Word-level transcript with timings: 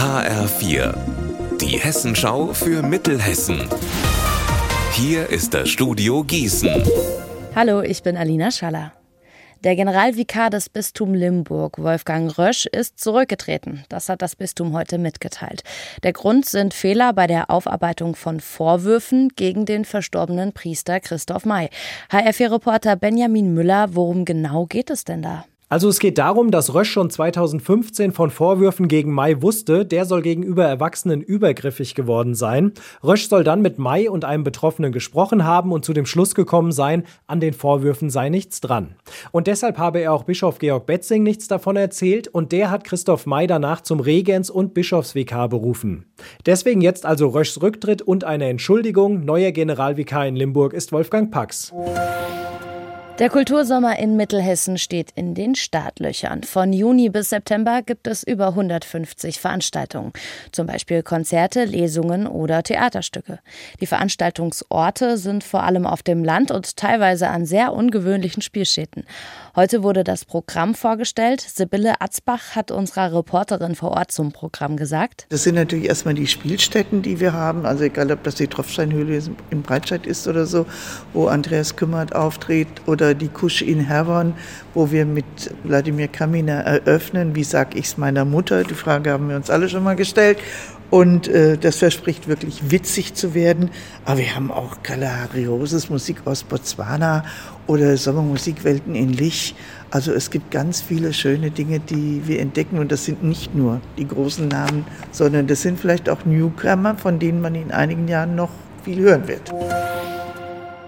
HR4, 0.00 0.94
die 1.60 1.78
Hessenschau 1.78 2.54
für 2.54 2.82
Mittelhessen. 2.82 3.68
Hier 4.92 5.28
ist 5.28 5.52
das 5.52 5.68
Studio 5.68 6.24
Gießen. 6.24 6.82
Hallo, 7.54 7.82
ich 7.82 8.02
bin 8.02 8.16
Alina 8.16 8.50
Schaller. 8.50 8.94
Der 9.62 9.76
Generalvikar 9.76 10.48
des 10.48 10.70
Bistums 10.70 11.18
Limburg, 11.18 11.76
Wolfgang 11.76 12.38
Rösch, 12.38 12.64
ist 12.64 12.98
zurückgetreten. 12.98 13.84
Das 13.90 14.08
hat 14.08 14.22
das 14.22 14.36
Bistum 14.36 14.72
heute 14.72 14.96
mitgeteilt. 14.96 15.64
Der 16.02 16.14
Grund 16.14 16.46
sind 16.46 16.72
Fehler 16.72 17.12
bei 17.12 17.26
der 17.26 17.50
Aufarbeitung 17.50 18.14
von 18.16 18.40
Vorwürfen 18.40 19.28
gegen 19.36 19.66
den 19.66 19.84
verstorbenen 19.84 20.54
Priester 20.54 21.00
Christoph 21.00 21.44
May. 21.44 21.68
HR4-Reporter 22.10 22.96
Benjamin 22.96 23.52
Müller, 23.52 23.94
worum 23.94 24.24
genau 24.24 24.64
geht 24.64 24.88
es 24.88 25.04
denn 25.04 25.20
da? 25.20 25.44
Also 25.72 25.88
es 25.88 26.00
geht 26.00 26.18
darum, 26.18 26.50
dass 26.50 26.74
Rösch 26.74 26.90
schon 26.90 27.10
2015 27.10 28.10
von 28.10 28.30
Vorwürfen 28.30 28.88
gegen 28.88 29.12
Mai 29.12 29.40
wusste, 29.40 29.86
der 29.86 30.04
soll 30.04 30.20
gegenüber 30.20 30.64
Erwachsenen 30.64 31.20
übergriffig 31.20 31.94
geworden 31.94 32.34
sein. 32.34 32.72
Rösch 33.04 33.28
soll 33.28 33.44
dann 33.44 33.62
mit 33.62 33.78
Mai 33.78 34.10
und 34.10 34.24
einem 34.24 34.42
Betroffenen 34.42 34.90
gesprochen 34.90 35.44
haben 35.44 35.70
und 35.70 35.84
zu 35.84 35.92
dem 35.92 36.06
Schluss 36.06 36.34
gekommen 36.34 36.72
sein, 36.72 37.04
an 37.28 37.38
den 37.38 37.52
Vorwürfen 37.52 38.10
sei 38.10 38.30
nichts 38.30 38.60
dran. 38.60 38.96
Und 39.30 39.46
deshalb 39.46 39.78
habe 39.78 40.00
er 40.00 40.12
auch 40.12 40.24
Bischof 40.24 40.58
Georg 40.58 40.86
Betzing 40.86 41.22
nichts 41.22 41.46
davon 41.46 41.76
erzählt 41.76 42.26
und 42.26 42.50
der 42.50 42.72
hat 42.72 42.82
Christoph 42.82 43.26
May 43.26 43.46
danach 43.46 43.80
zum 43.80 44.00
Regens- 44.00 44.50
und 44.50 44.74
Bischofsvikar 44.74 45.48
berufen. 45.48 46.06
Deswegen 46.46 46.80
jetzt 46.80 47.06
also 47.06 47.28
Röschs 47.28 47.62
Rücktritt 47.62 48.02
und 48.02 48.24
eine 48.24 48.48
Entschuldigung. 48.48 49.24
Neuer 49.24 49.52
Generalvikar 49.52 50.26
in 50.26 50.34
Limburg 50.34 50.72
ist 50.72 50.90
Wolfgang 50.90 51.30
Pax. 51.30 51.72
Der 53.20 53.28
Kultursommer 53.28 53.98
in 53.98 54.16
Mittelhessen 54.16 54.78
steht 54.78 55.10
in 55.14 55.34
den 55.34 55.54
Startlöchern. 55.54 56.42
Von 56.42 56.72
Juni 56.72 57.10
bis 57.10 57.28
September 57.28 57.82
gibt 57.82 58.06
es 58.06 58.22
über 58.22 58.46
150 58.48 59.38
Veranstaltungen, 59.38 60.14
zum 60.52 60.66
Beispiel 60.66 61.02
Konzerte, 61.02 61.64
Lesungen 61.64 62.26
oder 62.26 62.62
Theaterstücke. 62.62 63.40
Die 63.78 63.86
Veranstaltungsorte 63.86 65.18
sind 65.18 65.44
vor 65.44 65.64
allem 65.64 65.84
auf 65.84 66.02
dem 66.02 66.24
Land 66.24 66.50
und 66.50 66.78
teilweise 66.78 67.28
an 67.28 67.44
sehr 67.44 67.74
ungewöhnlichen 67.74 68.40
Spielstätten. 68.40 69.04
Heute 69.54 69.82
wurde 69.82 70.02
das 70.02 70.24
Programm 70.24 70.74
vorgestellt. 70.74 71.42
Sibylle 71.42 72.00
Atzbach 72.00 72.56
hat 72.56 72.70
unserer 72.70 73.14
Reporterin 73.14 73.74
vor 73.74 73.90
Ort 73.90 74.12
zum 74.12 74.32
Programm 74.32 74.78
gesagt. 74.78 75.26
Das 75.28 75.42
sind 75.42 75.56
natürlich 75.56 75.88
erstmal 75.88 76.14
die 76.14 76.26
Spielstätten, 76.26 77.02
die 77.02 77.20
wir 77.20 77.34
haben. 77.34 77.66
Also 77.66 77.84
egal, 77.84 78.10
ob 78.12 78.22
das 78.22 78.36
die 78.36 78.46
Tropfsteinhöhle 78.46 79.20
in 79.50 79.60
Breitscheid 79.60 80.06
ist 80.06 80.26
oder 80.26 80.46
so, 80.46 80.64
wo 81.12 81.26
Andreas 81.26 81.76
Kümmert 81.76 82.14
auftritt 82.14 82.68
oder 82.86 83.09
die 83.14 83.28
Kusch 83.28 83.62
in 83.62 83.80
Herborn, 83.80 84.34
wo 84.74 84.90
wir 84.90 85.06
mit 85.06 85.24
Wladimir 85.64 86.08
Kaminer 86.08 86.60
eröffnen. 86.60 87.34
Wie 87.34 87.44
sag 87.44 87.74
ich's 87.76 87.96
meiner 87.96 88.24
Mutter? 88.24 88.64
Die 88.64 88.74
Frage 88.74 89.10
haben 89.10 89.28
wir 89.28 89.36
uns 89.36 89.50
alle 89.50 89.68
schon 89.68 89.82
mal 89.82 89.96
gestellt. 89.96 90.38
Und 90.90 91.28
äh, 91.28 91.56
das 91.56 91.76
verspricht 91.76 92.26
wirklich 92.26 92.70
witzig 92.70 93.14
zu 93.14 93.32
werden. 93.34 93.70
Aber 94.04 94.18
wir 94.18 94.34
haben 94.34 94.50
auch 94.50 94.82
Kalaharioses 94.82 95.88
Musik 95.88 96.22
aus 96.24 96.42
Botswana 96.42 97.24
oder 97.68 97.96
Sommermusikwelten 97.96 98.96
in 98.96 99.12
Lich. 99.12 99.54
Also 99.92 100.12
es 100.12 100.30
gibt 100.30 100.50
ganz 100.50 100.80
viele 100.80 101.12
schöne 101.12 101.52
Dinge, 101.52 101.78
die 101.78 102.22
wir 102.26 102.40
entdecken. 102.40 102.78
Und 102.78 102.90
das 102.90 103.04
sind 103.04 103.22
nicht 103.22 103.54
nur 103.54 103.80
die 103.98 104.08
großen 104.08 104.48
Namen, 104.48 104.84
sondern 105.12 105.46
das 105.46 105.62
sind 105.62 105.78
vielleicht 105.78 106.08
auch 106.08 106.24
Newcomer, 106.24 106.96
von 106.96 107.20
denen 107.20 107.40
man 107.40 107.54
in 107.54 107.70
einigen 107.70 108.08
Jahren 108.08 108.34
noch 108.34 108.50
viel 108.84 108.98
hören 108.98 109.28
wird. 109.28 109.52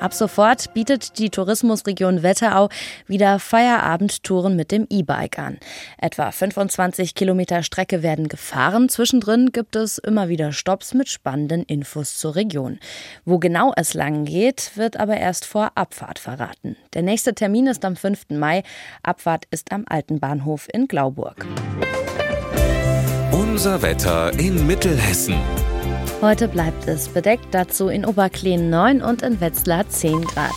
Ab 0.00 0.14
sofort 0.14 0.72
bietet 0.74 1.18
die 1.18 1.28
Tourismusregion 1.28 2.22
Wetterau 2.22 2.68
wieder 3.08 3.40
Feierabendtouren 3.40 4.54
mit 4.54 4.70
dem 4.70 4.86
E-Bike 4.88 5.40
an. 5.40 5.58
Etwa 6.00 6.30
25 6.30 7.16
Kilometer 7.16 7.64
Strecke 7.64 8.04
werden 8.04 8.28
gefahren. 8.28 8.88
Zwischendrin 8.88 9.50
gibt 9.50 9.74
es 9.74 9.98
immer 9.98 10.28
wieder 10.28 10.52
Stops 10.52 10.94
mit 10.94 11.08
spannenden 11.08 11.64
Infos 11.64 12.16
zur 12.16 12.36
Region. 12.36 12.78
Wo 13.24 13.38
genau 13.38 13.72
es 13.74 13.94
lang 13.94 14.24
geht, 14.24 14.72
wird 14.76 14.98
aber 14.98 15.16
erst 15.16 15.44
vor 15.44 15.72
Abfahrt 15.74 16.20
verraten. 16.20 16.76
Der 16.94 17.02
nächste 17.02 17.34
Termin 17.34 17.66
ist 17.66 17.84
am 17.84 17.96
5. 17.96 18.30
Mai. 18.30 18.62
Abfahrt 19.02 19.46
ist 19.50 19.72
am 19.72 19.84
Alten 19.88 20.20
Bahnhof 20.20 20.68
in 20.72 20.86
Glauburg. 20.86 21.44
Unser 23.32 23.82
Wetter 23.82 24.32
in 24.38 24.64
Mittelhessen. 24.64 25.34
Heute 26.20 26.48
bleibt 26.48 26.88
es 26.88 27.06
bedeckt, 27.08 27.46
dazu 27.52 27.86
in 27.86 28.04
Oberkleen 28.04 28.70
9 28.70 29.02
und 29.02 29.22
in 29.22 29.40
Wetzlar 29.40 29.88
10 29.88 30.22
Grad. 30.22 30.50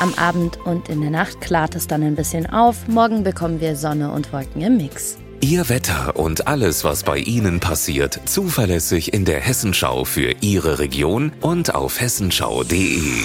Am 0.00 0.14
Abend 0.14 0.58
und 0.64 0.88
in 0.88 1.00
der 1.00 1.10
Nacht 1.10 1.40
klart 1.40 1.74
es 1.74 1.88
dann 1.88 2.04
ein 2.04 2.14
bisschen 2.14 2.48
auf. 2.48 2.86
Morgen 2.86 3.24
bekommen 3.24 3.60
wir 3.60 3.74
Sonne 3.74 4.12
und 4.12 4.32
Wolken 4.32 4.62
im 4.62 4.76
Mix. 4.76 5.18
Ihr 5.40 5.68
Wetter 5.68 6.14
und 6.14 6.46
alles, 6.46 6.84
was 6.84 7.02
bei 7.02 7.18
Ihnen 7.18 7.58
passiert, 7.58 8.20
zuverlässig 8.26 9.12
in 9.12 9.24
der 9.24 9.40
Hessenschau 9.40 10.04
für 10.04 10.36
Ihre 10.40 10.78
Region 10.78 11.32
und 11.40 11.74
auf 11.74 12.00
hessenschau.de. 12.00 13.24